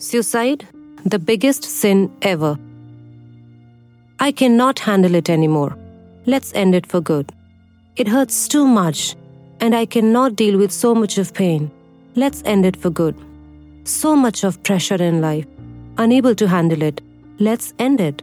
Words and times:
Suicide, 0.00 0.64
the 1.04 1.18
biggest 1.18 1.64
sin 1.64 2.12
ever. 2.22 2.56
I 4.20 4.30
cannot 4.30 4.78
handle 4.78 5.16
it 5.16 5.28
anymore. 5.28 5.76
Let's 6.24 6.54
end 6.54 6.76
it 6.76 6.86
for 6.86 7.00
good. 7.00 7.32
It 7.96 8.06
hurts 8.06 8.46
too 8.46 8.64
much, 8.64 9.16
and 9.58 9.74
I 9.74 9.86
cannot 9.86 10.36
deal 10.36 10.56
with 10.56 10.70
so 10.70 10.94
much 10.94 11.18
of 11.18 11.34
pain. 11.34 11.68
Let's 12.14 12.44
end 12.44 12.64
it 12.64 12.76
for 12.76 12.90
good. 12.90 13.16
So 13.82 14.14
much 14.14 14.44
of 14.44 14.62
pressure 14.62 15.02
in 15.02 15.20
life. 15.20 15.46
Unable 15.96 16.36
to 16.36 16.46
handle 16.46 16.82
it. 16.82 17.00
Let's 17.40 17.74
end 17.80 18.00
it. 18.00 18.22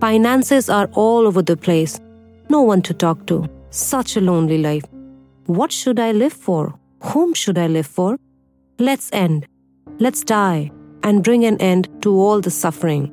Finances 0.00 0.68
are 0.68 0.90
all 0.92 1.26
over 1.26 1.40
the 1.40 1.56
place. 1.56 1.98
No 2.50 2.60
one 2.60 2.82
to 2.82 2.92
talk 2.92 3.24
to. 3.28 3.48
Such 3.70 4.18
a 4.18 4.20
lonely 4.20 4.58
life. 4.58 4.84
What 5.46 5.72
should 5.72 5.98
I 5.98 6.12
live 6.12 6.34
for? 6.34 6.78
Whom 7.00 7.32
should 7.32 7.56
I 7.56 7.66
live 7.66 7.86
for? 7.86 8.18
Let's 8.78 9.08
end. 9.10 9.46
Let's 9.98 10.22
die 10.22 10.70
and 11.02 11.24
bring 11.24 11.44
an 11.44 11.60
end 11.60 11.88
to 12.02 12.10
all 12.10 12.40
the 12.40 12.50
suffering. 12.50 13.12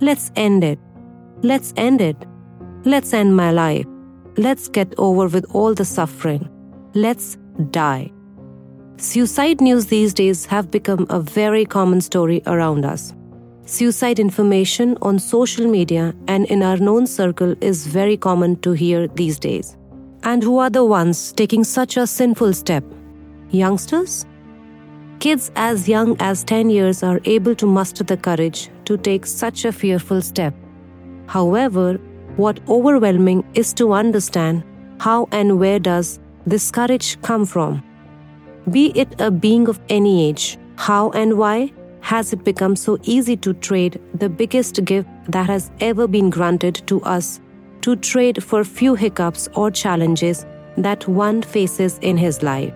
Let's 0.00 0.30
end 0.36 0.64
it. 0.64 0.78
Let's 1.42 1.72
end 1.76 2.00
it. 2.00 2.16
Let's 2.84 3.12
end 3.12 3.36
my 3.36 3.50
life. 3.52 3.86
Let's 4.36 4.68
get 4.68 4.94
over 4.98 5.28
with 5.28 5.44
all 5.54 5.74
the 5.74 5.84
suffering. 5.84 6.48
Let's 6.94 7.36
die. 7.70 8.12
Suicide 8.96 9.60
news 9.60 9.86
these 9.86 10.14
days 10.14 10.46
have 10.46 10.70
become 10.70 11.06
a 11.10 11.20
very 11.20 11.64
common 11.64 12.00
story 12.00 12.42
around 12.46 12.84
us. 12.84 13.14
Suicide 13.64 14.18
information 14.18 14.96
on 15.02 15.18
social 15.18 15.68
media 15.68 16.14
and 16.28 16.46
in 16.46 16.62
our 16.62 16.76
known 16.76 17.06
circle 17.06 17.54
is 17.60 17.86
very 17.86 18.16
common 18.16 18.56
to 18.60 18.72
hear 18.72 19.06
these 19.08 19.38
days. 19.38 19.76
And 20.24 20.42
who 20.42 20.58
are 20.58 20.70
the 20.70 20.84
ones 20.84 21.32
taking 21.32 21.64
such 21.64 21.96
a 21.96 22.06
sinful 22.06 22.52
step? 22.54 22.84
Youngsters? 23.50 24.24
Kids 25.22 25.52
as 25.54 25.88
young 25.88 26.16
as 26.18 26.42
10 26.42 26.68
years 26.68 27.04
are 27.04 27.20
able 27.26 27.54
to 27.54 27.64
muster 27.64 28.02
the 28.02 28.16
courage 28.16 28.70
to 28.86 28.96
take 28.96 29.24
such 29.24 29.64
a 29.64 29.70
fearful 29.70 30.20
step. 30.20 30.52
However, 31.28 32.00
what 32.34 32.58
overwhelming 32.68 33.44
is 33.54 33.72
to 33.74 33.92
understand 33.92 34.64
how 34.98 35.28
and 35.30 35.60
where 35.60 35.78
does 35.78 36.18
this 36.44 36.72
courage 36.72 37.22
come 37.22 37.46
from? 37.46 37.84
Be 38.72 38.90
it 38.98 39.14
a 39.20 39.30
being 39.30 39.68
of 39.68 39.78
any 39.88 40.28
age, 40.28 40.58
how 40.74 41.10
and 41.10 41.38
why 41.38 41.72
has 42.00 42.32
it 42.32 42.42
become 42.42 42.74
so 42.74 42.98
easy 43.04 43.36
to 43.36 43.54
trade 43.54 44.00
the 44.14 44.28
biggest 44.28 44.84
gift 44.84 45.08
that 45.28 45.46
has 45.46 45.70
ever 45.78 46.08
been 46.08 46.30
granted 46.30 46.82
to 46.88 47.00
us 47.02 47.40
to 47.82 47.94
trade 47.94 48.42
for 48.42 48.64
few 48.64 48.96
hiccups 48.96 49.48
or 49.54 49.70
challenges 49.70 50.44
that 50.76 51.06
one 51.06 51.42
faces 51.42 52.00
in 52.02 52.16
his 52.16 52.42
life? 52.42 52.74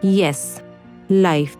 Yes, 0.00 0.62
life. 1.08 1.56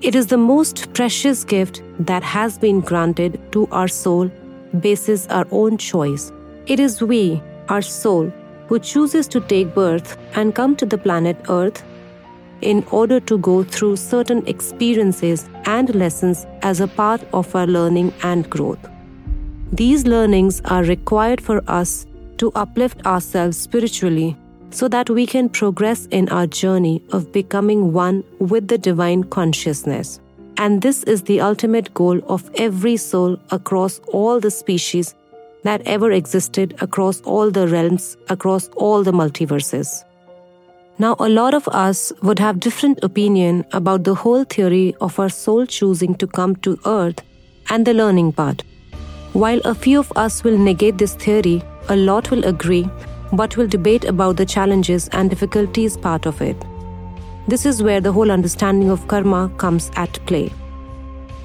It 0.00 0.14
is 0.14 0.26
the 0.26 0.38
most 0.38 0.92
precious 0.94 1.44
gift 1.44 1.82
that 2.00 2.22
has 2.22 2.58
been 2.58 2.80
granted 2.80 3.40
to 3.52 3.68
our 3.70 3.88
soul 3.88 4.30
basis 4.80 5.26
our 5.28 5.46
own 5.50 5.78
choice. 5.78 6.32
It 6.66 6.80
is 6.80 7.02
we, 7.02 7.42
our 7.68 7.82
soul, 7.82 8.32
who 8.68 8.78
chooses 8.78 9.28
to 9.28 9.40
take 9.40 9.74
birth 9.74 10.16
and 10.34 10.54
come 10.54 10.76
to 10.76 10.86
the 10.86 10.98
planet 10.98 11.36
Earth 11.48 11.84
in 12.62 12.84
order 12.90 13.20
to 13.20 13.38
go 13.38 13.62
through 13.62 13.96
certain 13.96 14.46
experiences 14.46 15.48
and 15.66 15.94
lessons 15.94 16.46
as 16.62 16.80
a 16.80 16.88
part 16.88 17.22
of 17.32 17.54
our 17.54 17.66
learning 17.66 18.12
and 18.22 18.48
growth. 18.48 18.88
These 19.72 20.06
learnings 20.06 20.60
are 20.64 20.84
required 20.84 21.40
for 21.40 21.62
us 21.66 22.06
to 22.38 22.52
uplift 22.54 23.04
ourselves 23.06 23.56
spiritually 23.56 24.36
so 24.72 24.88
that 24.88 25.10
we 25.10 25.26
can 25.26 25.48
progress 25.48 26.06
in 26.06 26.28
our 26.30 26.46
journey 26.46 27.02
of 27.12 27.30
becoming 27.30 27.92
one 27.92 28.24
with 28.38 28.68
the 28.68 28.78
divine 28.78 29.24
consciousness. 29.24 30.18
And 30.56 30.82
this 30.82 31.02
is 31.04 31.22
the 31.22 31.40
ultimate 31.40 31.92
goal 31.94 32.20
of 32.28 32.50
every 32.54 32.96
soul 32.96 33.38
across 33.50 33.98
all 34.08 34.40
the 34.40 34.50
species 34.50 35.14
that 35.62 35.82
ever 35.86 36.10
existed 36.10 36.74
across 36.80 37.20
all 37.22 37.50
the 37.50 37.68
realms, 37.68 38.16
across 38.28 38.68
all 38.70 39.02
the 39.02 39.12
multiverses. 39.12 40.04
Now, 40.98 41.16
a 41.18 41.28
lot 41.28 41.54
of 41.54 41.68
us 41.68 42.12
would 42.22 42.38
have 42.38 42.60
different 42.60 43.02
opinion 43.02 43.64
about 43.72 44.04
the 44.04 44.14
whole 44.14 44.44
theory 44.44 44.94
of 45.00 45.18
our 45.18 45.28
soul 45.28 45.66
choosing 45.66 46.14
to 46.16 46.26
come 46.26 46.56
to 46.56 46.78
earth 46.86 47.20
and 47.70 47.86
the 47.86 47.94
learning 47.94 48.32
part. 48.32 48.62
While 49.32 49.60
a 49.64 49.74
few 49.74 50.00
of 50.00 50.12
us 50.16 50.44
will 50.44 50.58
negate 50.58 50.98
this 50.98 51.14
theory, 51.14 51.62
a 51.88 51.96
lot 51.96 52.30
will 52.30 52.44
agree 52.44 52.88
but 53.32 53.56
will 53.56 53.66
debate 53.66 54.04
about 54.04 54.36
the 54.36 54.46
challenges 54.46 55.08
and 55.12 55.30
difficulties 55.30 55.96
part 55.96 56.26
of 56.26 56.40
it. 56.42 56.56
This 57.48 57.66
is 57.66 57.82
where 57.82 58.00
the 58.00 58.12
whole 58.12 58.30
understanding 58.30 58.90
of 58.90 59.08
karma 59.08 59.50
comes 59.56 59.90
at 59.96 60.24
play. 60.26 60.52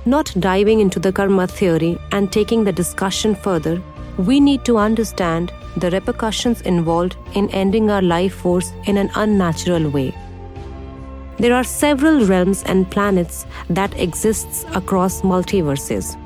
Not 0.05 0.33
diving 0.39 0.79
into 0.79 0.99
the 0.99 1.11
karma 1.11 1.47
theory 1.47 1.97
and 2.11 2.31
taking 2.31 2.63
the 2.63 2.71
discussion 2.71 3.35
further, 3.35 3.81
we 4.17 4.39
need 4.39 4.63
to 4.65 4.77
understand 4.77 5.51
the 5.77 5.91
repercussions 5.91 6.61
involved 6.61 7.17
in 7.33 7.49
ending 7.49 7.89
our 7.89 8.01
life 8.01 8.33
force 8.33 8.71
in 8.85 8.97
an 8.97 9.09
unnatural 9.15 9.89
way. 9.89 10.15
There 11.37 11.53
are 11.53 11.63
several 11.63 12.25
realms 12.25 12.63
and 12.63 12.89
planets 12.89 13.45
that 13.69 13.97
exists 13.99 14.65
across 14.73 15.21
multiverses. 15.21 16.17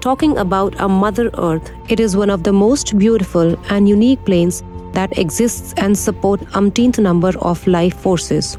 Talking 0.00 0.36
about 0.38 0.80
our 0.80 0.88
Mother 0.88 1.30
Earth, 1.38 1.70
it 1.88 2.00
is 2.00 2.16
one 2.16 2.28
of 2.28 2.42
the 2.42 2.52
most 2.52 2.98
beautiful 2.98 3.56
and 3.70 3.88
unique 3.88 4.24
planes 4.24 4.64
that 4.92 5.18
exists 5.18 5.74
and 5.76 5.96
support 5.96 6.40
umpteenth 6.54 6.98
number 6.98 7.32
of 7.40 7.66
life 7.66 7.94
forces. 7.94 8.58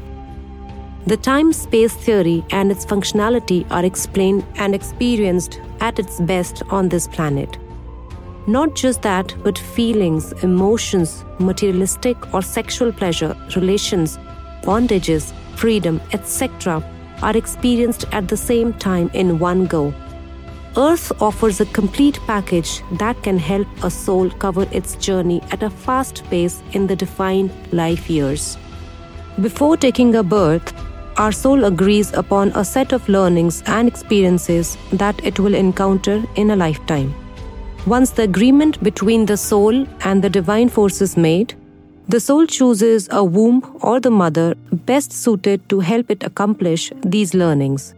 The 1.06 1.16
time-space 1.16 1.94
theory 1.94 2.44
and 2.50 2.70
its 2.70 2.86
functionality 2.86 3.70
are 3.70 3.84
explained 3.84 4.44
and 4.56 4.74
experienced 4.74 5.60
at 5.80 5.98
its 5.98 6.20
best 6.20 6.62
on 6.70 6.88
this 6.88 7.06
planet. 7.06 7.58
Not 8.46 8.74
just 8.74 9.02
that, 9.02 9.34
but 9.42 9.58
feelings, 9.58 10.32
emotions, 10.42 11.24
materialistic 11.38 12.34
or 12.34 12.42
sexual 12.42 12.92
pleasure, 12.92 13.36
relations, 13.54 14.18
bondages, 14.62 15.32
freedom, 15.56 16.00
etc., 16.12 16.82
are 17.22 17.36
experienced 17.36 18.04
at 18.12 18.28
the 18.28 18.36
same 18.36 18.72
time 18.74 19.10
in 19.14 19.38
one 19.38 19.66
go 19.66 19.94
Earth 20.76 21.12
offers 21.22 21.60
a 21.60 21.66
complete 21.66 22.18
package 22.26 22.82
that 22.98 23.22
can 23.22 23.38
help 23.38 23.68
a 23.84 23.90
soul 23.90 24.28
cover 24.28 24.66
its 24.72 24.96
journey 24.96 25.40
at 25.52 25.62
a 25.62 25.70
fast 25.70 26.24
pace 26.30 26.62
in 26.72 26.88
the 26.88 26.96
defined 26.96 27.52
life 27.72 28.10
years. 28.10 28.58
Before 29.40 29.76
taking 29.76 30.16
a 30.16 30.24
birth, 30.24 30.74
our 31.16 31.30
soul 31.30 31.64
agrees 31.64 32.12
upon 32.12 32.48
a 32.56 32.64
set 32.64 32.92
of 32.92 33.08
learnings 33.08 33.62
and 33.66 33.86
experiences 33.86 34.76
that 34.92 35.24
it 35.24 35.38
will 35.38 35.54
encounter 35.54 36.24
in 36.34 36.50
a 36.50 36.56
lifetime. 36.56 37.14
Once 37.86 38.10
the 38.10 38.24
agreement 38.24 38.82
between 38.82 39.26
the 39.26 39.36
soul 39.36 39.86
and 40.00 40.24
the 40.24 40.30
divine 40.30 40.68
force 40.68 41.00
is 41.00 41.16
made, 41.16 41.54
the 42.08 42.18
soul 42.18 42.46
chooses 42.46 43.08
a 43.12 43.22
womb 43.22 43.78
or 43.80 44.00
the 44.00 44.10
mother 44.10 44.56
best 44.72 45.12
suited 45.12 45.68
to 45.68 45.78
help 45.78 46.10
it 46.10 46.24
accomplish 46.24 46.90
these 47.04 47.32
learnings. 47.32 47.94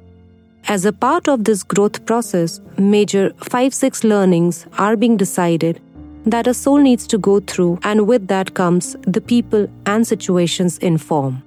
As 0.69 0.84
a 0.84 0.93
part 0.93 1.28
of 1.28 1.44
this 1.44 1.62
growth 1.62 2.04
process, 2.06 2.60
major 2.77 3.32
5 3.50 3.72
6 3.72 4.03
learnings 4.03 4.66
are 4.78 4.97
being 4.97 5.16
decided 5.16 5.81
that 6.25 6.49
a 6.49 6.54
soul 6.54 6.78
needs 6.78 7.06
to 7.06 7.19
go 7.19 7.38
through, 7.38 7.78
and 7.84 8.09
with 8.09 8.27
that 8.27 8.54
comes 8.54 8.97
the 9.03 9.21
people 9.21 9.69
and 9.87 10.04
situations 10.04 10.78
in 10.78 10.99
form. 10.99 11.41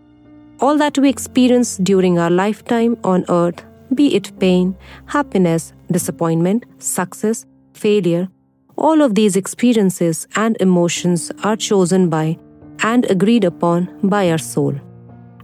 All 0.62 0.78
that 0.78 0.97
we 0.97 1.09
experience 1.09 1.75
during 1.75 2.18
our 2.18 2.30
lifetime 2.30 2.97
on 3.03 3.25
earth, 3.28 3.62
be 3.94 4.16
it 4.16 4.31
pain, 4.40 4.74
happiness, 5.07 5.74
disappointment, 5.91 6.66
success, 6.78 7.46
failure, 7.74 8.30
all 8.78 9.01
of 9.01 9.16
these 9.16 9.36
experiences 9.36 10.28
and 10.38 10.56
emotions 10.62 11.30
are 11.44 11.57
chosen 11.57 12.07
by 12.09 12.38
and 12.84 13.03
agreed 13.12 13.44
upon 13.44 13.90
by 14.01 14.30
our 14.31 14.38
soul 14.38 14.80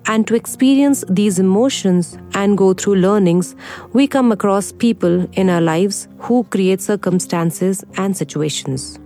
and 0.08 0.28
to 0.28 0.36
experience 0.36 1.04
these 1.10 1.40
emotions 1.40 2.18
and 2.34 2.58
go 2.58 2.74
through 2.74 2.96
learnings, 2.96 3.56
we 3.94 4.08
come 4.08 4.32
across 4.32 4.72
people 4.72 5.28
in 5.34 5.50
our 5.50 5.62
lives 5.62 6.08
who 6.20 6.44
create 6.46 6.82
circumstances 6.82 7.84
and 7.98 8.16
situations. 8.16 9.00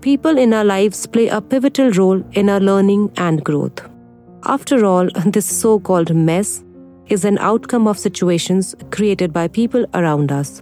People 0.00 0.38
in 0.38 0.52
our 0.52 0.64
lives 0.64 1.06
play 1.06 1.28
a 1.28 1.40
pivotal 1.40 1.90
role 1.92 2.22
in 2.32 2.48
our 2.48 2.60
learning 2.60 3.10
and 3.16 3.44
growth. 3.44 3.80
After 4.44 4.84
all, 4.84 5.08
this 5.26 5.46
so 5.46 5.80
called 5.80 6.14
mess 6.14 6.62
is 7.08 7.24
an 7.24 7.38
outcome 7.38 7.86
of 7.86 7.98
situations 7.98 8.74
created 8.90 9.32
by 9.32 9.48
people 9.48 9.86
around 9.94 10.32
us. 10.32 10.60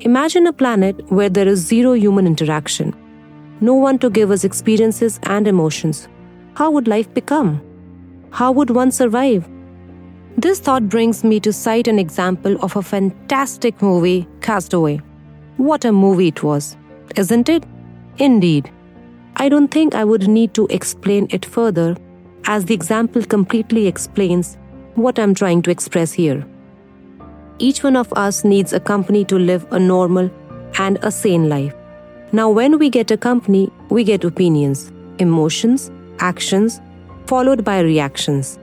Imagine 0.00 0.46
a 0.46 0.52
planet 0.52 1.10
where 1.10 1.28
there 1.30 1.48
is 1.48 1.58
zero 1.60 1.94
human 1.94 2.26
interaction, 2.26 2.94
no 3.60 3.74
one 3.74 3.98
to 3.98 4.10
give 4.10 4.30
us 4.30 4.44
experiences 4.44 5.18
and 5.22 5.48
emotions. 5.48 6.08
How 6.54 6.70
would 6.70 6.88
life 6.88 7.12
become? 7.14 7.62
How 8.36 8.52
would 8.52 8.68
one 8.68 8.90
survive? 8.90 9.48
This 10.36 10.60
thought 10.60 10.90
brings 10.90 11.24
me 11.24 11.40
to 11.40 11.54
cite 11.54 11.88
an 11.88 11.98
example 11.98 12.58
of 12.62 12.76
a 12.76 12.82
fantastic 12.82 13.80
movie, 13.80 14.28
Castaway. 14.42 15.00
What 15.56 15.86
a 15.86 15.90
movie 15.90 16.28
it 16.28 16.42
was, 16.42 16.76
isn't 17.16 17.48
it? 17.48 17.64
Indeed. 18.18 18.70
I 19.36 19.48
don't 19.48 19.68
think 19.68 19.94
I 19.94 20.04
would 20.04 20.28
need 20.28 20.52
to 20.52 20.66
explain 20.66 21.28
it 21.30 21.46
further, 21.46 21.96
as 22.44 22.66
the 22.66 22.74
example 22.74 23.24
completely 23.24 23.86
explains 23.86 24.58
what 24.96 25.18
I'm 25.18 25.32
trying 25.32 25.62
to 25.62 25.70
express 25.70 26.12
here. 26.12 26.46
Each 27.58 27.82
one 27.82 27.96
of 27.96 28.12
us 28.12 28.44
needs 28.44 28.74
a 28.74 28.80
company 28.80 29.24
to 29.24 29.38
live 29.38 29.66
a 29.72 29.78
normal 29.78 30.30
and 30.78 30.98
a 31.00 31.10
sane 31.10 31.48
life. 31.48 31.74
Now, 32.32 32.50
when 32.50 32.78
we 32.78 32.90
get 32.90 33.10
a 33.10 33.16
company, 33.16 33.72
we 33.88 34.04
get 34.04 34.24
opinions, 34.24 34.92
emotions, 35.18 35.90
actions, 36.18 36.82
followed 37.26 37.64
by 37.64 37.80
reactions. 37.80 38.58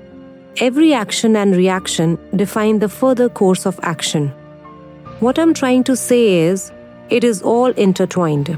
Every 0.58 0.94
action 0.94 1.36
and 1.36 1.56
reaction 1.56 2.18
define 2.36 2.80
the 2.80 2.90
further 2.90 3.30
course 3.30 3.66
of 3.66 3.80
action. 3.84 4.30
What 5.20 5.40
I'm 5.40 5.54
trying 5.54 5.84
to 5.86 5.96
say 5.96 6.40
is, 6.40 6.72
it 7.10 7.24
is 7.24 7.42
all 7.42 7.72
intertwined. 7.72 8.58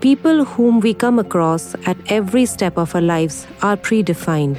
People 0.00 0.44
whom 0.44 0.80
we 0.80 0.94
come 0.94 1.18
across 1.18 1.74
at 1.86 1.96
every 2.10 2.46
step 2.46 2.76
of 2.76 2.94
our 2.94 3.00
lives 3.00 3.46
are 3.62 3.76
predefined. 3.76 4.58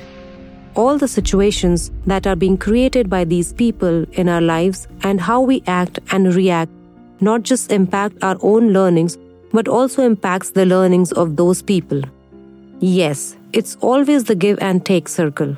All 0.75 0.97
the 0.97 1.07
situations 1.07 1.91
that 2.05 2.27
are 2.27 2.35
being 2.35 2.57
created 2.57 3.09
by 3.09 3.23
these 3.23 3.53
people 3.53 4.03
in 4.13 4.29
our 4.29 4.41
lives 4.41 4.87
and 5.03 5.19
how 5.19 5.41
we 5.41 5.63
act 5.67 5.99
and 6.11 6.33
react 6.33 6.71
not 7.19 7.43
just 7.43 7.71
impact 7.71 8.15
our 8.21 8.37
own 8.41 8.73
learnings 8.73 9.17
but 9.51 9.67
also 9.67 10.03
impacts 10.03 10.51
the 10.51 10.65
learnings 10.65 11.11
of 11.13 11.35
those 11.35 11.61
people. 11.61 12.01
Yes, 12.79 13.35
it's 13.53 13.75
always 13.81 14.25
the 14.25 14.35
give 14.35 14.59
and 14.61 14.85
take 14.85 15.07
circle. 15.07 15.57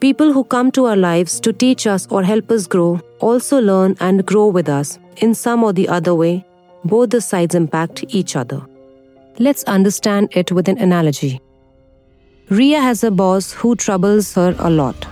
People 0.00 0.32
who 0.32 0.42
come 0.42 0.72
to 0.72 0.86
our 0.86 0.96
lives 0.96 1.38
to 1.38 1.52
teach 1.52 1.86
us 1.86 2.08
or 2.10 2.24
help 2.24 2.50
us 2.50 2.66
grow 2.66 3.00
also 3.20 3.60
learn 3.60 3.96
and 4.00 4.26
grow 4.26 4.48
with 4.48 4.68
us 4.68 4.98
in 5.18 5.34
some 5.34 5.62
or 5.62 5.72
the 5.72 5.88
other 5.88 6.16
way. 6.16 6.44
Both 6.84 7.10
the 7.10 7.20
sides 7.20 7.54
impact 7.54 8.04
each 8.08 8.34
other. 8.34 8.60
Let's 9.38 9.62
understand 9.64 10.30
it 10.32 10.50
with 10.50 10.68
an 10.68 10.78
analogy. 10.78 11.40
Ria 12.50 12.80
has 12.80 13.04
a 13.04 13.12
boss 13.12 13.52
who 13.52 13.76
troubles 13.76 14.34
her 14.34 14.56
a 14.58 14.68
lot. 14.68 15.06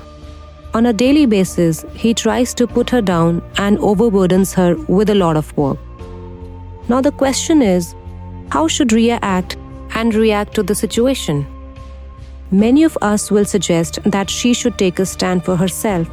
On 0.75 0.87
a 0.87 0.93
daily 0.93 1.27
basis, 1.27 1.85
he 1.95 2.13
tries 2.13 2.53
to 2.55 2.67
put 2.67 2.91
her 2.91 3.01
down 3.01 3.41
and 3.57 3.79
overburdens 3.79 4.53
her 4.55 4.75
with 4.89 5.11
a 5.11 5.15
lot 5.15 5.37
of 5.37 5.57
work. 5.57 5.79
Now, 6.89 7.01
the 7.01 7.13
question 7.13 7.63
is 7.63 7.95
how 8.51 8.67
should 8.67 8.93
Ria 8.93 9.21
act 9.23 9.57
and 10.01 10.15
react 10.15 10.55
to 10.55 10.63
the 10.63 10.75
situation? 10.75 11.47
Many 12.51 12.85
of 12.85 12.97
us 13.03 13.31
will 13.31 13.45
suggest 13.45 13.99
that 14.05 14.31
she 14.31 14.53
should 14.55 14.79
take 14.79 14.99
a 14.99 15.07
stand 15.07 15.45
for 15.45 15.57
herself 15.57 16.09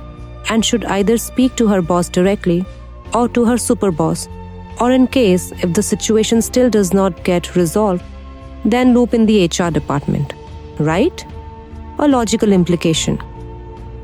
and 0.49 0.63
should 0.63 0.85
either 0.95 1.17
speak 1.17 1.55
to 1.55 1.67
her 1.67 1.81
boss 1.81 2.09
directly 2.09 2.65
or 3.13 3.27
to 3.29 3.45
her 3.45 3.57
super 3.57 3.91
boss, 3.91 4.27
or 4.81 4.91
in 4.91 5.07
case 5.07 5.51
if 5.63 5.73
the 5.73 5.83
situation 5.83 6.41
still 6.41 6.69
does 6.69 6.93
not 6.93 7.23
get 7.23 7.55
resolved, 7.55 8.03
then 8.65 8.93
loop 8.93 9.13
in 9.13 9.25
the 9.25 9.45
HR 9.45 9.71
department. 9.71 10.33
Right? 10.79 11.25
A 11.99 12.07
logical 12.07 12.51
implication. 12.51 13.17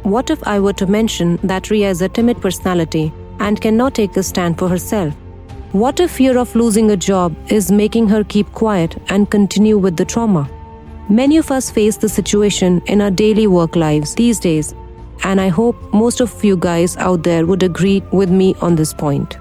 What 0.04 0.30
if 0.30 0.48
I 0.48 0.60
were 0.60 0.74
to 0.74 0.88
mention 0.88 1.38
that 1.44 1.70
Ria 1.70 1.90
is 1.90 2.02
a 2.02 2.10
timid 2.10 2.42
personality 2.42 3.12
and 3.40 3.62
cannot 3.62 3.96
take 3.96 4.18
a 4.18 4.24
stand 4.24 4.58
for 4.58 4.70
herself? 4.70 5.14
What 5.74 6.00
if 6.00 6.12
fear 6.12 6.38
of 6.38 6.56
losing 6.56 6.92
a 6.92 6.96
job 6.96 7.36
is 7.52 7.72
making 7.72 8.08
her 8.10 8.24
keep 8.24 8.52
quiet 8.52 8.96
and 9.10 9.28
continue 9.32 9.80
with 9.80 9.98
the 9.98 10.06
trauma? 10.06 10.48
Many 11.10 11.38
of 11.38 11.50
us 11.50 11.72
face 11.72 11.98
the 11.98 12.10
situation 12.10 12.80
in 12.86 13.02
our 13.02 13.10
daily 13.10 13.48
work 13.48 13.76
lives 13.76 14.14
these 14.14 14.40
days, 14.40 14.76
and 15.24 15.42
I 15.42 15.48
hope 15.48 15.76
most 15.92 16.22
of 16.22 16.44
you 16.44 16.58
guys 16.58 16.96
out 16.98 17.24
there 17.24 17.48
would 17.48 17.64
agree 17.64 18.04
with 18.12 18.30
me 18.30 18.54
on 18.62 18.76
this 18.76 18.94
point. 18.94 19.40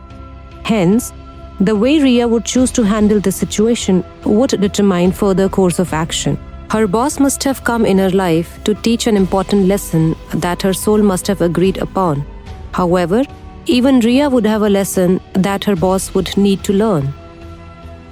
Hence, 0.64 1.12
the 1.60 1.76
way 1.76 2.00
Ria 2.00 2.26
would 2.26 2.46
choose 2.46 2.72
to 2.72 2.82
handle 2.82 3.20
the 3.20 3.30
situation 3.30 4.02
would 4.24 4.58
determine 4.58 5.12
further 5.12 5.50
course 5.50 5.78
of 5.78 5.92
action. 5.92 6.38
Her 6.70 6.86
boss 6.86 7.20
must 7.20 7.44
have 7.44 7.62
come 7.62 7.84
in 7.84 7.98
her 7.98 8.08
life 8.08 8.64
to 8.64 8.72
teach 8.72 9.06
an 9.06 9.18
important 9.18 9.66
lesson 9.66 10.16
that 10.32 10.62
her 10.62 10.72
soul 10.72 11.02
must 11.02 11.26
have 11.26 11.42
agreed 11.42 11.76
upon. 11.76 12.24
However, 12.72 13.22
even 13.66 14.00
Ria 14.00 14.28
would 14.28 14.46
have 14.46 14.62
a 14.62 14.68
lesson 14.68 15.20
that 15.32 15.64
her 15.64 15.76
boss 15.76 16.14
would 16.14 16.36
need 16.36 16.64
to 16.64 16.72
learn. 16.72 17.12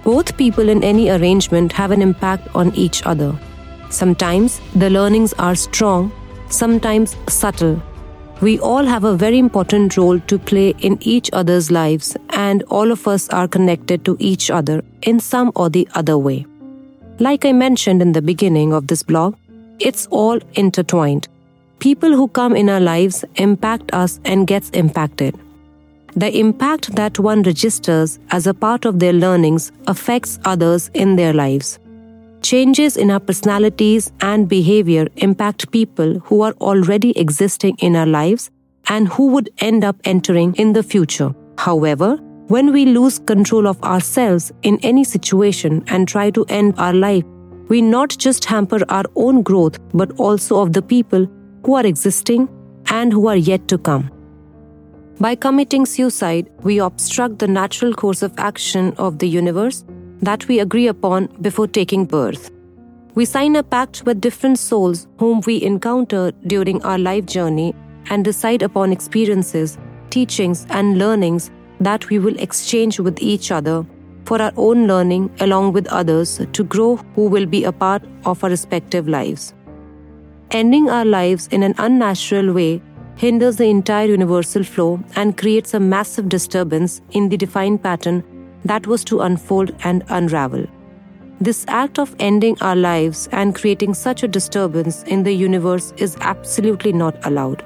Both 0.04 0.36
people 0.36 0.68
in 0.68 0.82
any 0.82 1.10
arrangement 1.10 1.72
have 1.72 1.90
an 1.90 2.02
impact 2.02 2.48
on 2.54 2.74
each 2.74 3.04
other. 3.06 3.38
Sometimes 3.90 4.60
the 4.74 4.88
learnings 4.88 5.32
are 5.34 5.54
strong, 5.54 6.12
sometimes 6.48 7.16
subtle. 7.28 7.82
We 8.40 8.58
all 8.58 8.84
have 8.84 9.04
a 9.04 9.16
very 9.16 9.38
important 9.38 9.96
role 9.96 10.18
to 10.20 10.38
play 10.38 10.70
in 10.78 10.96
each 11.02 11.28
other's 11.32 11.70
lives, 11.70 12.16
and 12.30 12.62
all 12.64 12.90
of 12.90 13.06
us 13.06 13.28
are 13.28 13.46
connected 13.46 14.04
to 14.06 14.16
each 14.18 14.50
other 14.50 14.82
in 15.02 15.20
some 15.20 15.52
or 15.54 15.68
the 15.68 15.86
other 15.94 16.16
way. 16.16 16.46
Like 17.18 17.44
I 17.44 17.52
mentioned 17.52 18.00
in 18.00 18.12
the 18.12 18.22
beginning 18.22 18.72
of 18.72 18.86
this 18.86 19.02
blog, 19.02 19.36
it's 19.78 20.06
all 20.06 20.38
intertwined. 20.54 21.28
People 21.80 22.10
who 22.12 22.28
come 22.28 22.54
in 22.54 22.68
our 22.68 22.78
lives 22.78 23.24
impact 23.36 23.94
us 23.94 24.20
and 24.26 24.46
gets 24.46 24.68
impacted. 24.70 25.34
The 26.14 26.30
impact 26.38 26.94
that 26.96 27.18
one 27.18 27.42
registers 27.42 28.18
as 28.32 28.46
a 28.46 28.52
part 28.52 28.84
of 28.84 28.98
their 28.98 29.14
learnings 29.14 29.72
affects 29.86 30.38
others 30.44 30.90
in 30.92 31.16
their 31.16 31.32
lives. 31.32 31.78
Changes 32.42 32.98
in 32.98 33.10
our 33.10 33.18
personalities 33.18 34.12
and 34.20 34.46
behavior 34.46 35.08
impact 35.16 35.70
people 35.70 36.18
who 36.18 36.42
are 36.42 36.52
already 36.60 37.18
existing 37.18 37.76
in 37.78 37.96
our 37.96 38.04
lives 38.04 38.50
and 38.88 39.08
who 39.08 39.28
would 39.28 39.48
end 39.60 39.82
up 39.82 39.96
entering 40.04 40.54
in 40.56 40.74
the 40.74 40.82
future. 40.82 41.34
However, 41.56 42.16
when 42.48 42.74
we 42.74 42.84
lose 42.84 43.18
control 43.20 43.66
of 43.66 43.82
ourselves 43.82 44.52
in 44.64 44.78
any 44.82 45.04
situation 45.04 45.82
and 45.86 46.06
try 46.06 46.30
to 46.30 46.44
end 46.50 46.74
our 46.76 46.92
life, 46.92 47.24
we 47.68 47.80
not 47.80 48.10
just 48.18 48.44
hamper 48.44 48.80
our 48.90 49.04
own 49.16 49.40
growth 49.40 49.78
but 49.94 50.12
also 50.18 50.60
of 50.60 50.74
the 50.74 50.82
people 50.82 51.26
who 51.64 51.74
are 51.74 51.86
existing 51.86 52.48
and 52.86 53.12
who 53.12 53.28
are 53.28 53.36
yet 53.36 53.68
to 53.68 53.78
come. 53.78 54.10
By 55.20 55.34
committing 55.34 55.84
suicide, 55.84 56.50
we 56.62 56.78
obstruct 56.78 57.38
the 57.38 57.48
natural 57.48 57.92
course 57.92 58.22
of 58.22 58.32
action 58.38 58.94
of 58.96 59.18
the 59.18 59.28
universe 59.28 59.84
that 60.22 60.48
we 60.48 60.60
agree 60.60 60.86
upon 60.86 61.26
before 61.42 61.66
taking 61.66 62.06
birth. 62.06 62.50
We 63.14 63.24
sign 63.24 63.56
a 63.56 63.62
pact 63.62 64.04
with 64.06 64.20
different 64.20 64.58
souls 64.58 65.06
whom 65.18 65.42
we 65.46 65.62
encounter 65.62 66.32
during 66.46 66.82
our 66.84 66.98
life 66.98 67.26
journey 67.26 67.74
and 68.08 68.24
decide 68.24 68.62
upon 68.62 68.92
experiences, 68.92 69.76
teachings, 70.10 70.66
and 70.70 70.98
learnings 70.98 71.50
that 71.80 72.08
we 72.08 72.18
will 72.18 72.38
exchange 72.38 73.00
with 73.00 73.20
each 73.20 73.50
other 73.50 73.84
for 74.24 74.40
our 74.40 74.52
own 74.56 74.86
learning 74.86 75.30
along 75.40 75.72
with 75.72 75.86
others 75.88 76.40
to 76.52 76.64
grow 76.64 76.96
who 77.14 77.28
will 77.28 77.46
be 77.46 77.64
a 77.64 77.72
part 77.72 78.02
of 78.24 78.42
our 78.44 78.50
respective 78.50 79.08
lives. 79.08 79.52
Ending 80.52 80.90
our 80.90 81.04
lives 81.04 81.46
in 81.52 81.62
an 81.62 81.76
unnatural 81.78 82.52
way 82.52 82.82
hinders 83.14 83.56
the 83.56 83.66
entire 83.66 84.06
universal 84.06 84.64
flow 84.64 84.98
and 85.14 85.38
creates 85.38 85.74
a 85.74 85.78
massive 85.78 86.28
disturbance 86.28 87.00
in 87.12 87.28
the 87.28 87.36
defined 87.36 87.84
pattern 87.84 88.24
that 88.64 88.84
was 88.88 89.04
to 89.04 89.20
unfold 89.20 89.72
and 89.84 90.02
unravel. 90.08 90.66
This 91.40 91.64
act 91.68 92.00
of 92.00 92.16
ending 92.18 92.56
our 92.60 92.74
lives 92.74 93.28
and 93.30 93.54
creating 93.54 93.94
such 93.94 94.24
a 94.24 94.28
disturbance 94.28 95.04
in 95.04 95.22
the 95.22 95.32
universe 95.32 95.92
is 95.98 96.16
absolutely 96.20 96.92
not 96.92 97.24
allowed. 97.24 97.64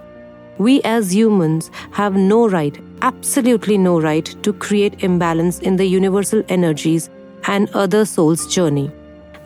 We 0.59 0.83
as 0.83 1.15
humans 1.15 1.71
have 1.93 2.15
no 2.15 2.47
right, 2.47 2.79
absolutely 3.01 3.79
no 3.79 3.99
right, 3.99 4.27
to 4.43 4.53
create 4.53 5.03
imbalance 5.03 5.59
in 5.61 5.77
the 5.77 5.87
universal 5.87 6.43
energies 6.51 7.09
and 7.45 7.71
other 7.71 8.05
souls' 8.05 8.47
journey. 8.55 8.93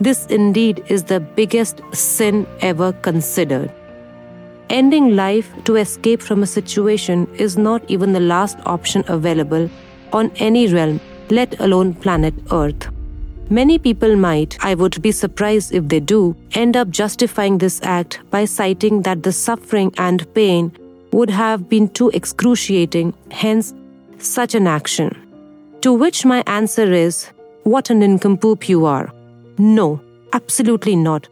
This 0.01 0.25
indeed 0.27 0.83
is 0.87 1.03
the 1.03 1.19
biggest 1.19 1.81
sin 1.91 2.47
ever 2.61 2.93
considered. 2.93 3.69
Ending 4.69 5.15
life 5.15 5.51
to 5.65 5.75
escape 5.75 6.21
from 6.21 6.41
a 6.41 6.47
situation 6.47 7.27
is 7.35 7.57
not 7.57 7.83
even 7.89 8.13
the 8.13 8.19
last 8.19 8.57
option 8.65 9.03
available 9.07 9.69
on 10.13 10.31
any 10.37 10.67
realm, 10.67 11.01
let 11.29 11.59
alone 11.59 11.93
planet 11.95 12.33
Earth. 12.51 12.87
Many 13.49 13.77
people 13.77 14.15
might, 14.15 14.63
I 14.63 14.75
would 14.75 15.01
be 15.01 15.11
surprised 15.11 15.73
if 15.73 15.87
they 15.87 15.99
do, 15.99 16.35
end 16.53 16.77
up 16.77 16.89
justifying 16.91 17.57
this 17.57 17.81
act 17.83 18.19
by 18.29 18.45
citing 18.45 19.01
that 19.01 19.23
the 19.23 19.31
suffering 19.33 19.91
and 19.97 20.31
pain 20.33 20.71
would 21.11 21.31
have 21.31 21.67
been 21.67 21.89
too 21.89 22.09
excruciating, 22.09 23.13
hence, 23.31 23.73
such 24.19 24.55
an 24.55 24.67
action. 24.67 25.17
To 25.81 25.91
which 25.91 26.25
my 26.25 26.43
answer 26.45 26.93
is, 26.93 27.31
What 27.63 27.89
an 27.89 27.99
nincompoop 27.99 28.69
you 28.69 28.85
are. 28.85 29.11
No, 29.59 30.01
absolutely 30.33 30.95
not. 30.95 31.27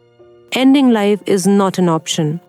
Ending 0.52 0.90
life 0.92 1.20
is 1.26 1.46
not 1.46 1.78
an 1.78 1.88
option 1.88 2.40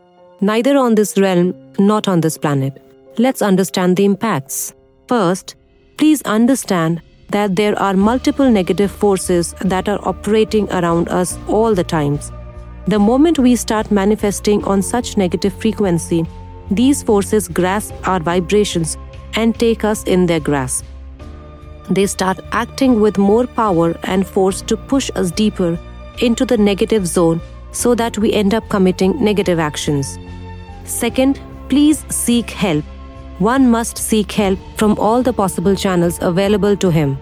neither 0.41 0.77
on 0.77 0.95
this 0.95 1.17
realm, 1.17 1.53
not 1.77 2.07
on 2.07 2.21
this 2.21 2.37
planet. 2.37 2.81
Let's 3.17 3.41
understand 3.41 3.97
the 3.97 4.05
impacts. 4.05 4.73
First, 5.07 5.55
please 5.97 6.21
understand 6.23 7.01
that 7.29 7.55
there 7.55 7.77
are 7.77 7.93
multiple 7.93 8.49
negative 8.49 8.91
forces 8.91 9.53
that 9.61 9.89
are 9.89 9.99
operating 10.07 10.71
around 10.71 11.09
us 11.09 11.37
all 11.47 11.75
the 11.75 11.83
times. 11.83 12.31
The 12.87 12.99
moment 12.99 13.37
we 13.37 13.55
start 13.55 13.91
manifesting 13.91 14.63
on 14.63 14.81
such 14.81 15.17
negative 15.17 15.53
frequency, 15.53 16.25
these 16.71 17.03
forces 17.03 17.47
grasp 17.47 17.93
our 18.07 18.19
vibrations 18.19 18.97
and 19.35 19.57
take 19.57 19.83
us 19.83 20.03
in 20.03 20.25
their 20.25 20.39
grasp. 20.39 20.85
They 21.89 22.05
start 22.05 22.39
acting 22.51 22.99
with 22.99 23.17
more 23.17 23.47
power 23.47 23.97
and 24.03 24.27
force 24.27 24.61
to 24.63 24.77
push 24.77 25.09
us 25.15 25.31
deeper 25.31 25.79
into 26.21 26.45
the 26.45 26.57
negative 26.57 27.07
zone 27.07 27.41
so 27.71 27.95
that 27.95 28.17
we 28.17 28.33
end 28.33 28.53
up 28.53 28.69
committing 28.69 29.23
negative 29.23 29.59
actions. 29.59 30.17
Second, 30.85 31.39
please 31.69 32.05
seek 32.09 32.49
help. 32.49 32.83
one 33.39 33.69
must 33.71 33.97
seek 33.97 34.33
help 34.33 34.59
from 34.75 34.97
all 34.99 35.21
the 35.23 35.31
possible 35.31 35.75
channels 35.75 36.19
available 36.21 36.75
to 36.75 36.89
him. 36.91 37.17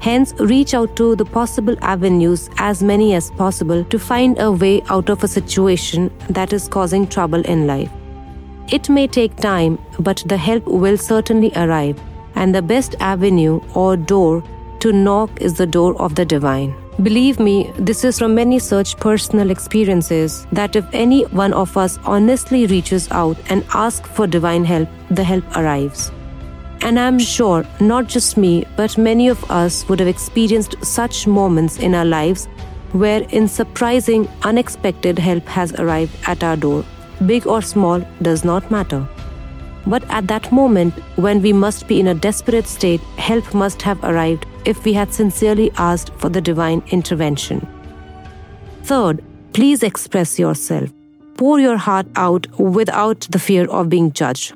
Hence, 0.00 0.34
reach 0.38 0.74
out 0.74 0.94
to 0.96 1.16
the 1.16 1.24
possible 1.24 1.76
avenues, 1.80 2.50
as 2.58 2.82
many 2.82 3.14
as 3.14 3.30
possible, 3.30 3.84
to 3.84 3.98
find 3.98 4.38
a 4.38 4.50
way 4.52 4.82
out 4.90 5.08
of 5.08 5.24
a 5.24 5.28
situation 5.28 6.10
that 6.28 6.52
is 6.52 6.68
causing 6.68 7.06
trouble 7.06 7.40
in 7.42 7.66
life. 7.66 7.90
It 8.68 8.90
may 8.90 9.06
take 9.06 9.36
time, 9.36 9.78
but 9.98 10.22
the 10.26 10.36
help 10.36 10.66
will 10.66 10.98
certainly 10.98 11.52
arrive, 11.56 12.00
and 12.34 12.54
the 12.54 12.62
best 12.62 12.94
avenue 13.00 13.60
or 13.74 13.96
door 13.96 14.42
to 14.80 14.92
knock 14.92 15.40
is 15.40 15.54
the 15.54 15.66
door 15.66 16.00
of 16.00 16.14
the 16.14 16.24
divine. 16.24 16.74
Believe 17.02 17.40
me, 17.40 17.72
this 17.78 18.04
is 18.04 18.18
from 18.18 18.34
many 18.34 18.58
such 18.58 18.96
personal 18.98 19.50
experiences 19.50 20.46
that 20.52 20.76
if 20.76 20.84
any 20.92 21.22
one 21.26 21.52
of 21.52 21.76
us 21.76 21.98
honestly 22.04 22.66
reaches 22.66 23.10
out 23.10 23.38
and 23.48 23.64
asks 23.72 24.08
for 24.10 24.26
divine 24.26 24.64
help, 24.64 24.88
the 25.10 25.24
help 25.24 25.44
arrives. 25.56 26.12
And 26.82 26.98
I'm 26.98 27.18
sure 27.18 27.64
not 27.80 28.08
just 28.08 28.36
me, 28.36 28.66
but 28.76 28.98
many 28.98 29.28
of 29.28 29.50
us 29.50 29.88
would 29.88 30.00
have 30.00 30.08
experienced 30.08 30.74
such 30.84 31.26
moments 31.26 31.78
in 31.78 31.94
our 31.94 32.04
lives 32.04 32.46
where, 32.92 33.22
in 33.30 33.48
surprising, 33.48 34.28
unexpected 34.42 35.18
help 35.18 35.46
has 35.46 35.72
arrived 35.74 36.14
at 36.26 36.44
our 36.44 36.56
door. 36.56 36.84
Big 37.24 37.46
or 37.46 37.62
small 37.62 38.00
does 38.20 38.44
not 38.44 38.70
matter. 38.70 39.08
But 39.86 40.04
at 40.10 40.28
that 40.28 40.52
moment, 40.52 40.94
when 41.16 41.42
we 41.42 41.52
must 41.52 41.88
be 41.88 41.98
in 41.98 42.08
a 42.08 42.14
desperate 42.14 42.66
state, 42.66 43.00
help 43.16 43.52
must 43.52 43.82
have 43.82 44.02
arrived 44.04 44.46
if 44.64 44.84
we 44.84 44.92
had 44.92 45.12
sincerely 45.12 45.72
asked 45.76 46.12
for 46.14 46.28
the 46.28 46.40
divine 46.40 46.82
intervention. 46.90 47.66
Third, 48.84 49.22
please 49.52 49.82
express 49.82 50.38
yourself. 50.38 50.90
Pour 51.36 51.58
your 51.58 51.76
heart 51.76 52.06
out 52.14 52.46
without 52.58 53.20
the 53.30 53.38
fear 53.38 53.68
of 53.68 53.88
being 53.88 54.12
judged. 54.12 54.54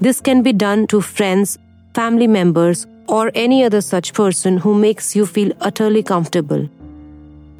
This 0.00 0.20
can 0.20 0.42
be 0.42 0.52
done 0.52 0.86
to 0.88 1.00
friends, 1.00 1.58
family 1.94 2.26
members, 2.26 2.86
or 3.08 3.32
any 3.34 3.64
other 3.64 3.80
such 3.80 4.14
person 4.14 4.58
who 4.58 4.74
makes 4.74 5.16
you 5.16 5.26
feel 5.26 5.52
utterly 5.60 6.02
comfortable. 6.02 6.68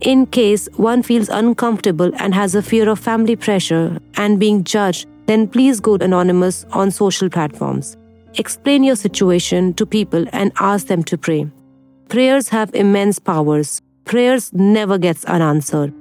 In 0.00 0.26
case 0.26 0.68
one 0.76 1.02
feels 1.02 1.28
uncomfortable 1.28 2.12
and 2.16 2.34
has 2.34 2.54
a 2.54 2.62
fear 2.62 2.88
of 2.88 2.98
family 2.98 3.36
pressure 3.36 3.98
and 4.14 4.38
being 4.38 4.64
judged, 4.64 5.06
then 5.30 5.46
please 5.46 5.78
go 5.78 5.94
anonymous 5.94 6.66
on 6.72 6.90
social 6.90 7.30
platforms. 7.30 7.96
Explain 8.34 8.82
your 8.82 8.96
situation 8.96 9.72
to 9.74 9.86
people 9.86 10.24
and 10.32 10.52
ask 10.58 10.88
them 10.88 11.04
to 11.04 11.16
pray. 11.16 11.48
Prayers 12.08 12.48
have 12.48 12.74
immense 12.74 13.20
powers. 13.20 13.80
Prayers 14.04 14.52
never 14.52 14.98
gets 14.98 15.24
unanswered. 15.26 15.94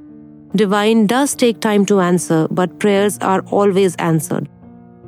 Divine 0.55 1.05
does 1.05 1.35
take 1.35 1.59
time 1.59 1.85
to 1.85 1.99
answer, 1.99 2.47
but 2.49 2.79
prayers 2.79 3.19
are 3.19 3.41
always 3.51 3.95
answered. 3.97 4.49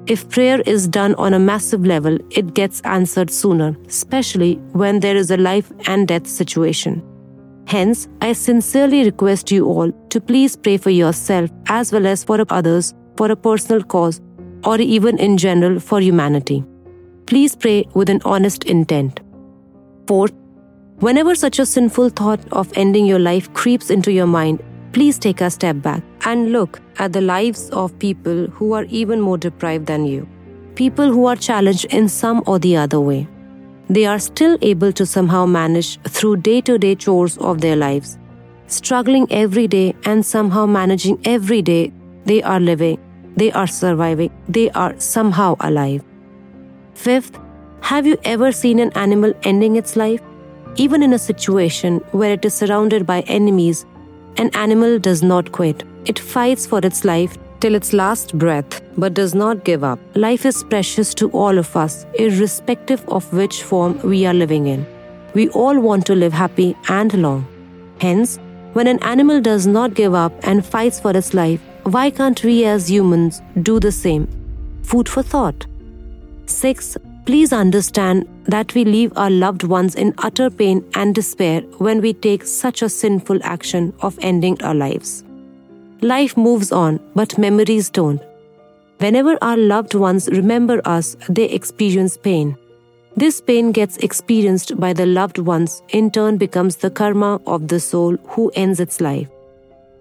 If 0.06 0.30
prayer 0.30 0.62
is 0.62 0.88
done 0.88 1.16
on 1.16 1.34
a 1.34 1.40
massive 1.40 1.84
level, 1.86 2.18
it 2.30 2.54
gets 2.54 2.82
answered 2.82 3.32
sooner, 3.32 3.76
especially 3.88 4.56
when 4.74 5.00
there 5.00 5.16
is 5.16 5.32
a 5.32 5.38
life 5.38 5.72
and 5.88 6.08
death 6.08 6.28
situation. 6.28 7.02
Hence, 7.66 8.08
I 8.22 8.34
sincerely 8.34 9.04
request 9.04 9.52
you 9.52 9.66
all 9.66 9.92
to 10.10 10.22
please 10.22 10.56
pray 10.56 10.78
for 10.78 10.90
yourself 10.92 11.50
as 11.68 11.92
well 11.92 12.06
as 12.06 12.24
for 12.24 12.44
others 12.50 12.94
for 13.22 13.32
a 13.32 13.36
personal 13.36 13.84
cause 13.84 14.20
or 14.64 14.82
even 14.82 15.20
in 15.20 15.38
general 15.38 15.80
for 15.80 16.00
humanity. 16.02 16.64
Please 17.28 17.56
pray 17.56 17.86
with 17.94 18.10
an 18.10 18.20
honest 18.26 18.64
intent. 18.64 19.20
Fourth, 20.08 20.34
whenever 21.08 21.36
such 21.36 21.60
a 21.60 21.66
sinful 21.68 22.10
thought 22.10 22.40
of 22.52 22.72
ending 22.76 23.06
your 23.06 23.20
life 23.20 23.54
creeps 23.54 23.92
into 23.92 24.12
your 24.12 24.26
mind, 24.26 24.64
please 24.92 25.20
take 25.20 25.40
a 25.40 25.52
step 25.52 25.84
back 25.84 26.02
and 26.26 26.52
look 26.52 26.82
at 26.98 27.14
the 27.14 27.22
lives 27.22 27.70
of 27.70 28.00
people 28.00 28.48
who 28.48 28.74
are 28.74 28.86
even 28.86 29.22
more 29.22 29.38
deprived 29.38 29.86
than 29.86 30.08
you. 30.08 30.28
People 30.74 31.14
who 31.14 31.28
are 31.28 31.36
challenged 31.36 31.86
in 31.94 32.10
some 32.10 32.42
or 32.48 32.58
the 32.58 32.76
other 32.76 33.00
way. 33.00 33.28
They 33.88 34.08
are 34.08 34.18
still 34.18 34.58
able 34.64 34.92
to 34.94 35.06
somehow 35.06 35.46
manage 35.46 36.02
through 36.18 36.38
day 36.38 36.60
to 36.62 36.80
day 36.80 36.96
chores 36.96 37.38
of 37.38 37.62
their 37.62 37.76
lives, 37.76 38.18
struggling 38.66 39.32
every 39.32 39.68
day 39.68 39.96
and 40.06 40.26
somehow 40.26 40.66
managing 40.66 41.22
every 41.24 41.62
day 41.62 41.94
they 42.26 42.42
are 42.44 42.60
living, 42.60 43.00
they 43.36 43.52
are 43.52 43.68
surviving, 43.68 44.32
they 44.48 44.70
are 44.72 45.00
somehow 45.00 45.56
alive. 45.60 46.04
Fifth, 46.94 47.40
have 47.82 48.06
you 48.06 48.18
ever 48.24 48.52
seen 48.52 48.80
an 48.80 48.92
animal 48.94 49.34
ending 49.44 49.76
its 49.76 49.96
life? 49.96 50.22
Even 50.76 51.04
in 51.04 51.14
a 51.14 51.20
situation 51.20 51.98
where 52.12 52.32
it 52.34 52.46
is 52.46 52.54
surrounded 52.54 53.06
by 53.06 53.22
enemies 53.22 53.86
an 54.38 54.50
animal 54.56 54.98
does 54.98 55.22
not 55.22 55.52
quit. 55.52 55.84
It 56.06 56.18
fights 56.18 56.66
for 56.66 56.80
its 56.80 57.04
life 57.04 57.38
till 57.60 57.76
its 57.76 57.94
last 57.94 58.38
breath, 58.38 58.82
but 58.98 59.14
does 59.14 59.36
not 59.36 59.64
give 59.64 59.84
up. 59.84 60.00
Life 60.16 60.46
is 60.46 60.64
precious 60.64 61.14
to 61.16 61.30
all 61.32 61.58
of 61.58 61.76
us, 61.76 62.06
irrespective 62.16 63.08
of 63.08 63.32
which 63.34 63.64
form 63.64 64.00
we 64.04 64.26
are 64.26 64.34
living 64.34 64.68
in. 64.68 64.86
We 65.34 65.50
all 65.50 65.80
want 65.80 66.06
to 66.08 66.16
live 66.16 66.34
happy 66.34 66.76
and 66.88 67.14
long. 67.22 67.46
Hence, 68.00 68.40
when 68.74 68.88
an 68.88 69.00
animal 69.04 69.42
does 69.42 69.68
not 69.68 69.94
give 69.94 70.14
up 70.14 70.34
and 70.44 70.66
fights 70.66 71.00
for 71.00 71.16
its 71.16 71.34
life, 71.34 71.62
why 71.92 72.10
can't 72.10 72.42
we 72.46 72.64
as 72.64 72.90
humans 72.90 73.42
do 73.64 73.78
the 73.78 73.92
same? 73.92 74.26
Food 74.84 75.10
for 75.10 75.22
thought. 75.22 75.66
6. 76.46 76.98
Please 77.26 77.52
understand 77.52 78.28
that 78.46 78.74
we 78.74 78.86
leave 78.86 79.12
our 79.18 79.30
loved 79.30 79.64
ones 79.64 79.96
in 79.96 80.14
utter 80.20 80.50
pain 80.50 80.86
and 80.96 81.14
despair 81.14 81.60
when 81.80 82.00
we 82.00 82.14
take 82.14 82.46
such 82.46 82.82
a 82.82 82.88
sinful 82.88 83.40
action 83.44 83.94
of 84.00 84.18
ending 84.22 84.62
our 84.64 84.74
lives. 84.74 85.26
Life 86.02 86.38
moves 86.38 86.72
on, 86.72 87.00
but 87.14 87.38
memories 87.38 87.90
don't. 87.90 88.22
Whenever 89.00 89.38
our 89.42 89.58
loved 89.58 89.94
ones 89.94 90.30
remember 90.30 90.82
us, 90.86 91.18
they 91.28 91.46
experience 91.46 92.16
pain. 92.16 92.58
This 93.18 93.42
pain 93.42 93.74
gets 93.74 93.98
experienced 93.98 94.80
by 94.80 94.94
the 94.94 95.06
loved 95.06 95.40
ones, 95.40 95.84
in 95.90 96.10
turn, 96.10 96.38
becomes 96.38 96.78
the 96.78 96.90
karma 96.90 97.42
of 97.46 97.68
the 97.68 97.82
soul 97.82 98.16
who 98.30 98.50
ends 98.56 98.80
its 98.80 99.02
life. 99.02 99.28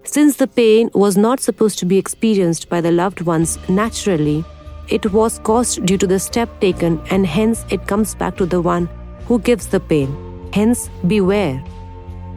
Since 0.03 0.37
the 0.37 0.47
pain 0.47 0.89
was 0.93 1.15
not 1.15 1.39
supposed 1.39 1.77
to 1.79 1.85
be 1.85 1.97
experienced 1.97 2.69
by 2.69 2.81
the 2.81 2.91
loved 2.91 3.21
ones 3.21 3.59
naturally, 3.69 4.43
it 4.89 5.13
was 5.13 5.39
caused 5.39 5.85
due 5.85 5.97
to 5.97 6.07
the 6.07 6.19
step 6.19 6.59
taken, 6.59 6.99
and 7.11 7.25
hence 7.25 7.63
it 7.69 7.87
comes 7.87 8.15
back 8.15 8.35
to 8.37 8.45
the 8.45 8.61
one 8.61 8.89
who 9.27 9.39
gives 9.39 9.67
the 9.67 9.79
pain. 9.79 10.49
Hence, 10.53 10.89
beware. 11.07 11.63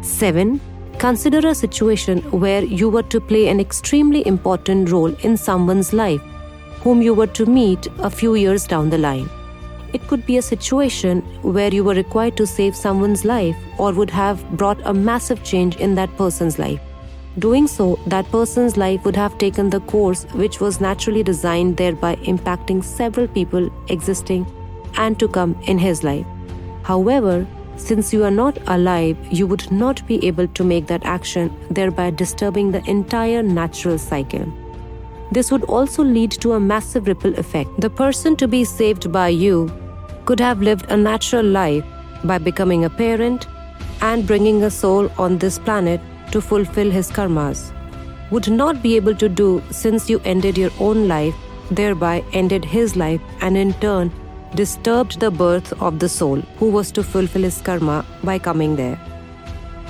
7. 0.03 0.61
Consider 0.99 1.49
a 1.49 1.55
situation 1.55 2.19
where 2.31 2.63
you 2.63 2.89
were 2.89 3.03
to 3.05 3.21
play 3.21 3.49
an 3.49 3.59
extremely 3.59 4.25
important 4.27 4.93
role 4.93 5.13
in 5.25 5.37
someone's 5.37 5.93
life, 5.93 6.23
whom 6.83 7.03
you 7.03 7.15
were 7.15 7.27
to 7.29 7.47
meet 7.47 7.89
a 7.99 8.11
few 8.11 8.35
years 8.35 8.67
down 8.67 8.91
the 8.91 8.99
line. 8.99 9.29
It 9.95 10.07
could 10.07 10.27
be 10.27 10.37
a 10.37 10.43
situation 10.43 11.23
where 11.43 11.73
you 11.73 11.83
were 11.83 11.95
required 11.95 12.37
to 12.37 12.47
save 12.47 12.77
someone's 12.77 13.25
life 13.25 13.57
or 13.79 13.93
would 13.93 14.11
have 14.11 14.49
brought 14.57 14.81
a 14.85 14.93
massive 14.93 15.43
change 15.43 15.77
in 15.77 15.95
that 15.95 16.15
person's 16.17 16.59
life. 16.59 16.81
Doing 17.39 17.67
so, 17.67 17.99
that 18.07 18.31
person's 18.31 18.77
life 18.77 19.05
would 19.05 19.17
have 19.17 19.39
taken 19.39 19.69
the 19.69 19.81
course 19.81 20.25
which 20.35 20.61
was 20.61 20.81
naturally 20.81 21.25
designed, 21.25 21.77
thereby 21.77 22.15
impacting 22.17 22.83
several 22.85 23.27
people 23.27 23.71
existing 23.89 24.47
and 24.97 25.19
to 25.19 25.27
come 25.27 25.57
in 25.63 25.77
his 25.77 26.05
life. 26.05 26.27
However, 26.85 27.45
since 27.77 28.13
you 28.13 28.23
are 28.23 28.31
not 28.31 28.57
alive, 28.69 29.17
you 29.33 29.49
would 29.49 29.69
not 29.73 30.07
be 30.07 30.25
able 30.25 30.47
to 30.47 30.63
make 30.63 30.87
that 30.87 31.05
action, 31.05 31.53
thereby 31.71 32.11
disturbing 32.11 32.71
the 32.71 32.89
entire 32.89 33.43
natural 33.43 33.99
cycle. 33.99 34.47
This 35.33 35.51
would 35.51 35.65
also 35.65 36.05
lead 36.05 36.31
to 36.43 36.53
a 36.53 36.61
massive 36.61 37.09
ripple 37.09 37.37
effect. 37.37 37.81
The 37.81 37.91
person 37.91 38.37
to 38.37 38.47
be 38.47 38.63
saved 38.65 39.11
by 39.11 39.29
you 39.29 39.73
could 40.25 40.39
have 40.39 40.63
lived 40.63 40.89
a 40.89 40.97
natural 40.97 41.45
life 41.45 41.85
by 42.23 42.39
becoming 42.39 42.85
a 42.85 42.91
parent 42.91 43.49
and 44.03 44.25
bringing 44.25 44.63
a 44.63 44.71
soul 44.71 45.11
on 45.19 45.39
this 45.39 45.59
planet 45.59 46.01
to 46.35 46.41
fulfill 46.51 46.91
his 46.91 47.11
karmas, 47.11 47.65
would 48.31 48.51
not 48.51 48.83
be 48.83 48.97
able 48.97 49.15
to 49.15 49.29
do 49.29 49.63
since 49.71 50.11
you 50.11 50.21
ended 50.25 50.59
your 50.59 50.71
own 50.81 51.09
life, 51.09 51.35
thereby 51.71 52.23
ended 52.33 52.65
his 52.65 52.97
life, 52.97 53.21
and 53.41 53.57
in 53.57 53.73
turn 53.75 54.13
disturbed 54.55 55.19
the 55.21 55.31
birth 55.31 55.73
of 55.83 55.99
the 55.99 56.09
soul 56.09 56.41
who 56.59 56.71
was 56.71 56.93
to 56.93 57.03
fulfill 57.03 57.43
his 57.43 57.61
karma 57.61 58.05
by 58.23 58.39
coming 58.39 58.77
there. 58.77 59.01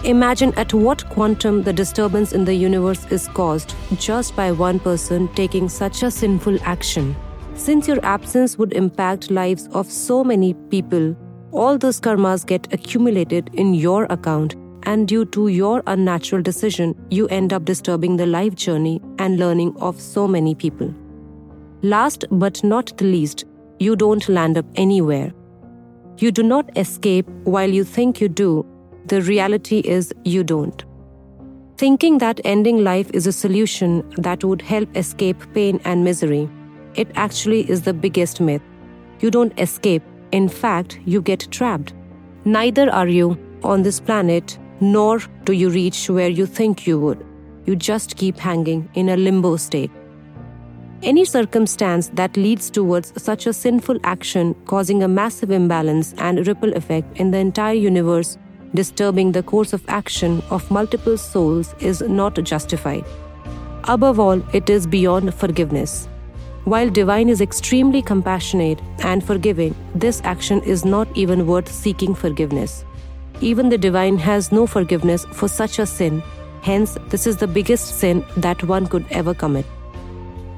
Imagine 0.04 0.52
at 0.62 0.72
what 0.74 1.08
quantum 1.10 1.62
the 1.62 1.72
disturbance 1.72 2.32
in 2.32 2.44
the 2.44 2.54
universe 2.54 3.06
is 3.10 3.28
caused 3.28 3.74
just 3.96 4.36
by 4.36 4.50
one 4.52 4.78
person 4.78 5.28
taking 5.34 5.68
such 5.68 6.02
a 6.02 6.10
sinful 6.10 6.58
action. 6.62 7.14
Since 7.54 7.88
your 7.88 8.04
absence 8.04 8.58
would 8.58 8.72
impact 8.72 9.30
lives 9.30 9.68
of 9.72 9.90
so 9.90 10.24
many 10.24 10.52
people, 10.74 11.16
all 11.52 11.78
those 11.78 12.00
karmas 12.00 12.44
get 12.44 12.72
accumulated 12.72 13.50
in 13.54 13.72
your 13.72 14.04
account 14.04 14.56
and 14.84 15.08
due 15.08 15.24
to 15.26 15.48
your 15.48 15.82
unnatural 15.86 16.42
decision, 16.42 16.94
you 17.10 17.26
end 17.28 17.52
up 17.52 17.64
disturbing 17.64 18.16
the 18.16 18.26
life 18.26 18.54
journey 18.54 19.00
and 19.18 19.38
learning 19.38 19.76
of 19.78 20.00
so 20.00 20.28
many 20.28 20.54
people. 20.54 20.94
Last 21.82 22.24
but 22.30 22.62
not 22.64 22.96
the 22.96 23.04
least, 23.04 23.44
you 23.78 23.96
don't 23.96 24.28
land 24.28 24.56
up 24.56 24.66
anywhere. 24.76 25.32
You 26.18 26.30
do 26.30 26.42
not 26.42 26.76
escape 26.78 27.28
while 27.44 27.68
you 27.68 27.84
think 27.84 28.20
you 28.20 28.28
do. 28.28 28.64
The 29.06 29.20
reality 29.22 29.80
is 29.80 30.12
you 30.24 30.44
don't. 30.44 30.84
Thinking 31.76 32.18
that 32.18 32.40
ending 32.44 32.84
life 32.84 33.10
is 33.12 33.26
a 33.26 33.32
solution 33.32 34.08
that 34.16 34.44
would 34.44 34.62
help 34.62 34.96
escape 34.96 35.36
pain 35.54 35.80
and 35.84 36.04
misery, 36.04 36.48
it 36.94 37.08
actually 37.16 37.68
is 37.68 37.82
the 37.82 37.92
biggest 37.92 38.40
myth. 38.40 38.62
You 39.20 39.30
don't 39.30 39.58
escape. 39.58 40.02
In 40.30 40.48
fact, 40.48 41.00
you 41.04 41.20
get 41.20 41.48
trapped. 41.50 41.92
Neither 42.44 42.90
are 42.90 43.08
you 43.08 43.36
on 43.62 43.82
this 43.82 43.98
planet, 43.98 44.58
nor 44.80 45.20
do 45.44 45.52
you 45.52 45.70
reach 45.70 46.08
where 46.08 46.28
you 46.28 46.46
think 46.46 46.86
you 46.86 46.98
would. 46.98 47.24
You 47.66 47.76
just 47.76 48.16
keep 48.16 48.38
hanging 48.38 48.88
in 48.94 49.08
a 49.08 49.16
limbo 49.16 49.56
state. 49.56 49.90
Any 51.02 51.24
circumstance 51.24 52.08
that 52.14 52.36
leads 52.36 52.70
towards 52.70 53.12
such 53.22 53.46
a 53.46 53.52
sinful 53.52 53.98
action, 54.04 54.54
causing 54.66 55.02
a 55.02 55.08
massive 55.08 55.50
imbalance 55.50 56.14
and 56.18 56.46
ripple 56.46 56.72
effect 56.74 57.18
in 57.18 57.30
the 57.30 57.38
entire 57.38 57.74
universe, 57.74 58.38
disturbing 58.74 59.32
the 59.32 59.42
course 59.42 59.72
of 59.72 59.84
action 59.88 60.42
of 60.50 60.70
multiple 60.70 61.18
souls, 61.18 61.74
is 61.78 62.00
not 62.00 62.42
justified. 62.42 63.04
Above 63.84 64.18
all, 64.18 64.42
it 64.54 64.70
is 64.70 64.86
beyond 64.86 65.34
forgiveness. 65.34 66.08
While 66.64 66.88
divine 66.88 67.28
is 67.28 67.42
extremely 67.42 68.00
compassionate 68.00 68.80
and 69.00 69.22
forgiving, 69.22 69.76
this 69.94 70.22
action 70.24 70.62
is 70.62 70.86
not 70.86 71.06
even 71.14 71.46
worth 71.46 71.70
seeking 71.70 72.14
forgiveness. 72.14 72.86
Even 73.40 73.68
the 73.68 73.78
divine 73.78 74.16
has 74.18 74.52
no 74.52 74.66
forgiveness 74.66 75.24
for 75.32 75.48
such 75.48 75.78
a 75.78 75.86
sin. 75.86 76.22
Hence, 76.62 76.96
this 77.08 77.26
is 77.26 77.36
the 77.36 77.46
biggest 77.46 77.98
sin 77.98 78.24
that 78.36 78.62
one 78.62 78.86
could 78.86 79.04
ever 79.10 79.34
commit. 79.34 79.66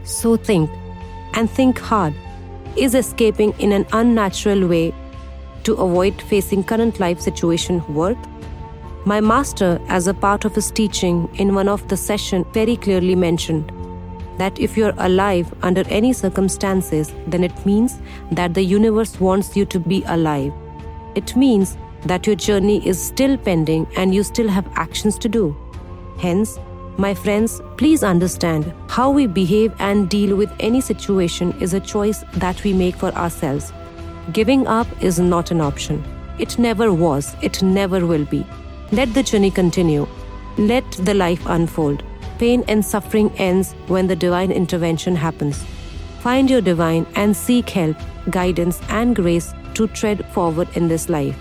So 0.04 0.36
think, 0.36 0.70
and 1.34 1.50
think 1.50 1.78
hard. 1.78 2.14
Is 2.76 2.94
escaping 2.94 3.54
in 3.58 3.72
an 3.72 3.86
unnatural 3.92 4.68
way 4.68 4.94
to 5.64 5.74
avoid 5.74 6.20
facing 6.22 6.62
current 6.62 7.00
life 7.00 7.20
situation 7.20 7.82
worth? 7.92 8.18
My 9.04 9.20
master, 9.20 9.80
as 9.88 10.06
a 10.06 10.14
part 10.14 10.44
of 10.44 10.54
his 10.54 10.70
teaching 10.70 11.28
in 11.36 11.54
one 11.54 11.68
of 11.68 11.88
the 11.88 11.96
session, 11.96 12.44
very 12.52 12.76
clearly 12.76 13.14
mentioned 13.14 13.72
that 14.38 14.58
if 14.58 14.76
you're 14.76 14.94
alive 14.98 15.52
under 15.62 15.82
any 15.88 16.12
circumstances, 16.12 17.12
then 17.26 17.42
it 17.42 17.64
means 17.64 17.98
that 18.32 18.54
the 18.54 18.62
universe 18.62 19.18
wants 19.18 19.56
you 19.56 19.64
to 19.66 19.80
be 19.80 20.02
alive. 20.06 20.52
It 21.14 21.34
means 21.34 21.78
that 22.08 22.26
your 22.26 22.36
journey 22.36 22.86
is 22.86 23.00
still 23.02 23.36
pending 23.36 23.86
and 23.96 24.14
you 24.14 24.22
still 24.22 24.48
have 24.48 24.68
actions 24.74 25.18
to 25.18 25.28
do. 25.28 25.56
Hence, 26.18 26.58
my 26.98 27.12
friends, 27.12 27.60
please 27.76 28.02
understand 28.02 28.72
how 28.88 29.10
we 29.10 29.26
behave 29.26 29.74
and 29.78 30.08
deal 30.08 30.34
with 30.34 30.50
any 30.60 30.80
situation 30.80 31.52
is 31.60 31.74
a 31.74 31.80
choice 31.80 32.24
that 32.34 32.62
we 32.64 32.72
make 32.72 32.96
for 32.96 33.12
ourselves. 33.14 33.72
Giving 34.32 34.66
up 34.66 34.86
is 35.02 35.20
not 35.20 35.50
an 35.50 35.60
option. 35.60 36.02
It 36.38 36.58
never 36.58 36.92
was, 36.92 37.36
it 37.42 37.62
never 37.62 38.06
will 38.06 38.24
be. 38.24 38.46
Let 38.92 39.12
the 39.12 39.22
journey 39.22 39.50
continue. 39.50 40.06
Let 40.56 40.90
the 40.92 41.14
life 41.14 41.42
unfold. 41.46 42.02
Pain 42.38 42.64
and 42.66 42.84
suffering 42.84 43.30
ends 43.36 43.72
when 43.88 44.06
the 44.06 44.16
divine 44.16 44.50
intervention 44.50 45.16
happens. 45.16 45.64
Find 46.20 46.50
your 46.50 46.60
divine 46.60 47.06
and 47.14 47.36
seek 47.36 47.70
help, 47.70 47.96
guidance, 48.30 48.80
and 48.88 49.14
grace 49.14 49.52
to 49.74 49.86
tread 49.88 50.24
forward 50.32 50.68
in 50.76 50.88
this 50.88 51.08
life. 51.08 51.36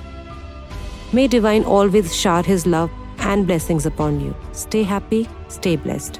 May 1.15 1.29
divine 1.29 1.63
always 1.63 2.13
shower 2.13 2.43
his 2.43 2.65
love 2.67 2.91
and 3.19 3.47
blessings 3.47 3.85
upon 3.85 4.19
you. 4.19 4.35
Stay 4.51 4.83
happy, 4.83 5.29
stay 5.47 5.77
blessed. 5.77 6.19